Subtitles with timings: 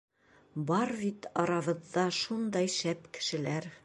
[0.69, 3.69] Бар бит арабыҙҙа шундай шәп кешеләр!